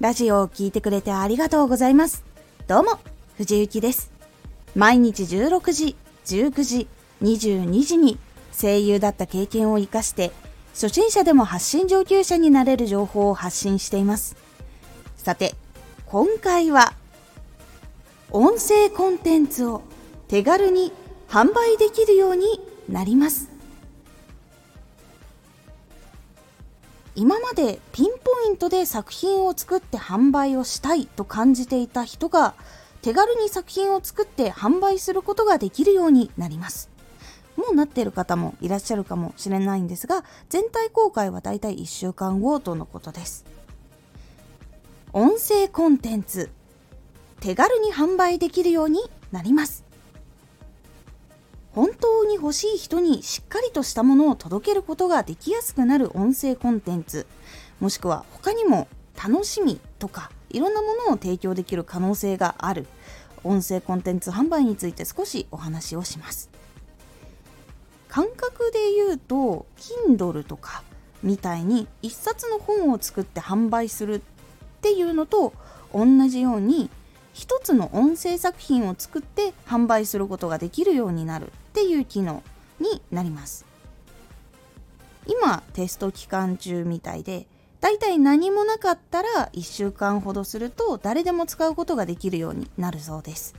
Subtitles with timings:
[0.00, 2.24] ラジオを聴いてくれてありがとうございます。
[2.66, 2.98] どうも、
[3.36, 4.10] 藤幸です。
[4.74, 6.88] 毎日16時、19時、
[7.20, 8.18] 22時に
[8.58, 10.32] 声優だった経験を活かして、
[10.72, 14.36] 初心者でも発信上級者になれる情報を発信しています。
[15.18, 15.54] さて、
[16.06, 16.94] 今回は、
[18.30, 19.82] 音声コンテンツを
[20.28, 20.94] 手軽に
[21.28, 22.46] 販売できるように
[22.88, 23.49] なります。
[27.16, 32.54] 今までピンポイントで作品を作って販売をしたいと感じていた人が
[33.02, 36.90] 手軽に作品を作って販売することができるようになります。
[37.56, 43.44] もうなっている方もいらっしゃるかもしれないんですが、全体公開はだいたい1週間後とのことです。
[45.12, 46.50] 音声コンテンツ、
[47.40, 49.00] 手軽に販売できるように
[49.32, 49.79] なります。
[51.74, 57.26] 本当に欲しい人にしっかりとしたものを届けることができやすくなる音声コンテンツ。
[57.78, 62.86] もしくは他にも楽しみとかいろんなものを提供できる可能性がある。
[63.44, 66.50] 音声コンテンツ販売について少しお話をします。
[68.08, 69.66] 感覚で言うと
[70.08, 70.82] Kindle とか
[71.22, 74.20] みたいに一冊の本を作って販売するっ
[74.82, 75.52] ていうのと
[75.94, 76.90] 同じように
[77.32, 81.52] 一つの音声作品を作って販売することができるようになる。
[81.70, 82.42] っていう機能
[82.80, 83.64] になります。
[85.26, 87.46] 今テスト期間中みたいで
[87.80, 93.54] だいたい何もなかったら1週間ほどすると誰でも使うことができるようになるそうです。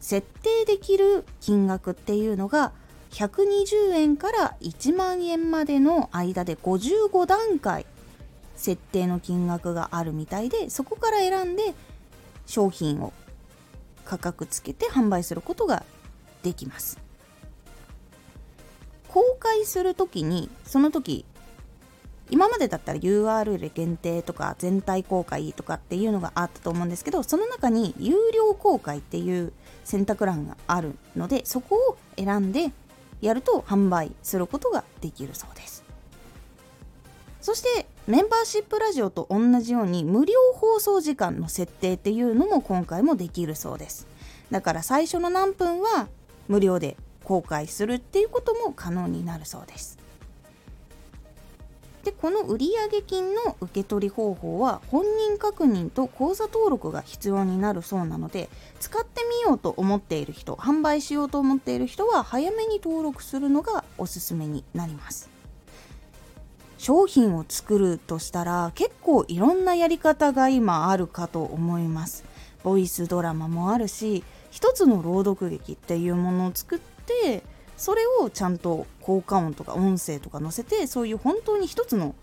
[0.00, 2.72] 設定できる金額っていうのが
[3.10, 7.86] 120円から1万円までの間で55段階
[8.56, 11.74] 設定の金額があるみたいでそこから選んで
[12.46, 13.12] 商品を
[14.04, 15.84] 価格つけて販売することが
[16.46, 16.98] できます。
[19.08, 21.24] 公開する時にその時
[22.30, 29.52] 今までだったら URL 限定とか全体公開とかっていうのがあったと思うんですけどその中に有料公開っていう
[29.84, 32.72] 選択欄があるのでそこを選んで
[33.20, 35.84] やると販売することができるそうです。
[37.40, 44.08] そしてメンバーシップラジオと同じように無料放送時間の設定っていうのも今回もできるそうです。
[44.50, 46.08] だから最初の何分は
[46.48, 49.98] 無料で公開するっていうことも可能になるそうです。
[52.04, 58.48] でこの売上金の受け取り方法は本人確認と口座登録が必要になるそうなので
[58.78, 65.28] 使ってみようと思っている人販売しようと思っている人は早めに登録するのがおすすめになります。
[66.78, 72.22] 商品を作るとしたら結構いろんなやり方が今あるかと思います。
[72.62, 74.22] ボイスドラマもあるし
[74.56, 77.42] 一つの朗読劇っていうものを作って
[77.76, 82.14] それをちゃんと効果音とか音声とか載せてそういう本当に一つの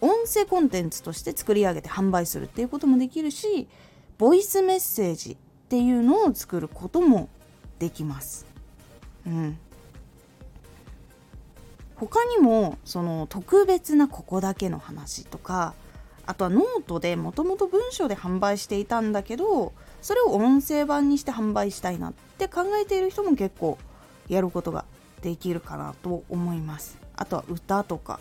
[0.00, 3.66] 音声コンテンツとして作り上げて販売するっていうこともできるし
[4.16, 5.36] ボイスメッセージっ
[5.70, 7.28] ていうのを作ることも
[7.80, 8.46] できます。
[9.26, 9.58] うん、
[11.96, 15.74] 他にもその特別なここだけの話とか
[16.26, 23.78] あとはノートでもともと文章で販売していたんだけどそれを音声版にして販売したいなって考えている人も結構
[24.28, 24.84] やることが
[25.22, 26.98] できるかなと思います。
[27.16, 28.20] あとは歌とか。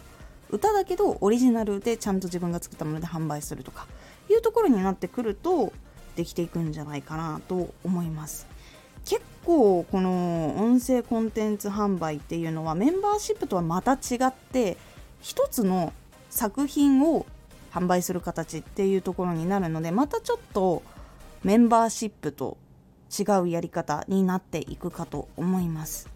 [0.52, 3.88] 歌だけどオリジナルでちゃんと自分が作ったもので販売するとか
[4.30, 5.72] いうところになってくると
[6.18, 8.48] できていくんじゃないかなと思います。
[9.06, 14.78] 結構この音声コンテンツ販売っていうのはメンバーシップとはまた違って
[15.22, 15.94] 一つの
[16.30, 17.26] 作品を
[17.72, 20.84] 販売する形っていうところになるのでまたちょっと
[21.44, 22.58] メンバーシップと
[23.18, 26.10] 違うやり方になっていくかと思います。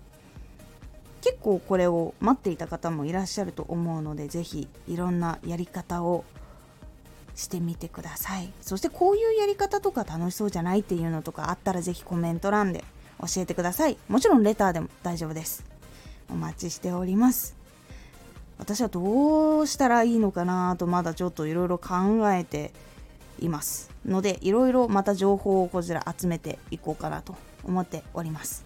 [1.21, 6.23] 結構これを待っていた方もいらっしゃると思うので是非いろんなやり方を
[7.33, 8.53] してみてください。
[8.61, 12.83] そしてこういうやり方とか楽しそうじゃないっていうのとかあったら是非コメント欄で
[13.19, 13.97] 教えてください。
[14.07, 15.65] もちろんレターでも大丈夫です。
[16.29, 17.55] お待ちしております。
[18.57, 21.95] 私はどうしたらいいのかなとまだちょっといろいろ考
[22.31, 22.71] えて
[23.39, 23.89] います。
[24.05, 28.65] のでいろいろまた情報をこちら集めていこうかなと思っております。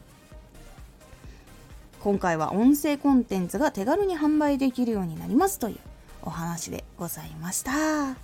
[1.99, 5.77] 今回は音声コンテンツが手軽に販売できるようになりますという
[6.21, 8.15] お話でございました。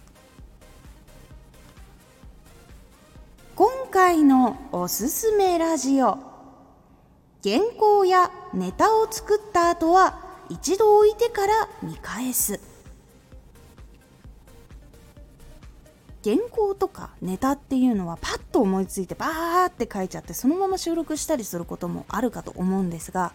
[3.55, 6.17] 今回のおすすめラジオ。
[7.43, 10.19] 原稿やネタを作った後は
[10.49, 12.74] 一度置いてから見返す。
[16.25, 23.31] 原稿とかネタっていうのはパッと思いついてバーって書いちゃってそのまま収録したりすることもあるかと思うんですが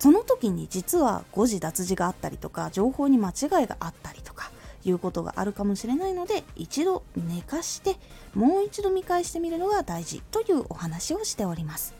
[0.00, 3.32] その時に実は誤字脱字があったりとか情報に間違
[3.64, 4.50] いがあったりとか
[4.84, 7.96] いうことがあるかもしれないので一度寝かして
[8.34, 11.94] もう一度見返してみるのが大事というお話をしております。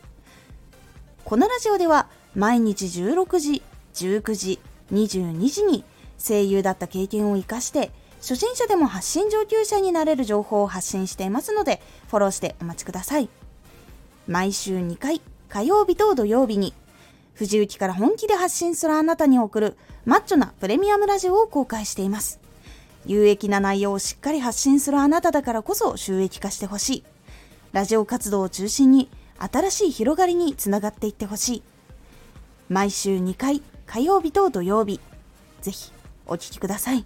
[1.23, 3.63] このラジオでは毎日16時
[3.95, 4.59] 19時
[4.91, 5.83] 22時に
[6.19, 7.91] 声優だった経験を生かして
[8.25, 13.29] 初心者でも発信上級者になれる情報を発信していますのでフォローしてお待ちください
[14.27, 16.73] 毎週2回火曜日と土曜日に
[17.35, 22.39] 藤雪から本気で発信するあなたに送るマッチョなプレミアムラジオを公開しています
[23.05, 27.03] 有益な内容をしっかり発信するあなただからこそ収益化してほしい。
[27.71, 31.63] ラジオ活動を中心に新しい広がりにつながっていってほしい。
[32.69, 34.99] 毎週2回、火曜日と土曜日。
[35.61, 35.91] ぜひ
[36.25, 37.05] お聴きください。